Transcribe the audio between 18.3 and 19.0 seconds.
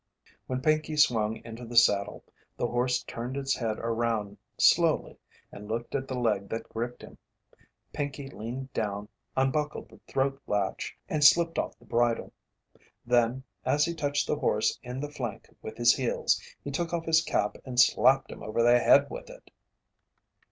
him over the